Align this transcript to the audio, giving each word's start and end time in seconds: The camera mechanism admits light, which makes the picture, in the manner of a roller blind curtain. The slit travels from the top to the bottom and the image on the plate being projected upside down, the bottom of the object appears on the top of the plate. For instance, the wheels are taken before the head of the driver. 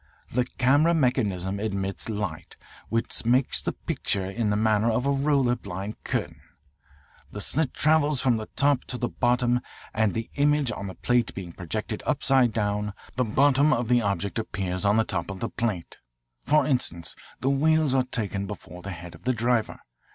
The 0.31 0.45
camera 0.57 0.95
mechanism 0.95 1.59
admits 1.59 2.09
light, 2.09 2.55
which 2.89 3.23
makes 3.23 3.61
the 3.61 3.73
picture, 3.73 4.25
in 4.25 4.49
the 4.49 4.55
manner 4.55 4.89
of 4.89 5.05
a 5.05 5.11
roller 5.11 5.55
blind 5.55 6.03
curtain. 6.03 6.41
The 7.31 7.39
slit 7.39 7.75
travels 7.75 8.19
from 8.19 8.37
the 8.37 8.47
top 8.55 8.83
to 8.85 8.97
the 8.97 9.07
bottom 9.09 9.59
and 9.93 10.15
the 10.15 10.31
image 10.37 10.71
on 10.71 10.87
the 10.87 10.95
plate 10.95 11.35
being 11.35 11.51
projected 11.51 12.01
upside 12.07 12.51
down, 12.51 12.93
the 13.15 13.23
bottom 13.23 13.71
of 13.71 13.89
the 13.89 14.01
object 14.01 14.39
appears 14.39 14.85
on 14.85 14.97
the 14.97 15.03
top 15.03 15.29
of 15.29 15.39
the 15.39 15.49
plate. 15.49 15.99
For 16.47 16.65
instance, 16.65 17.15
the 17.39 17.51
wheels 17.51 17.93
are 17.93 18.01
taken 18.01 18.47
before 18.47 18.81
the 18.81 18.89
head 18.93 19.13
of 19.13 19.21
the 19.21 19.33
driver. 19.33 19.81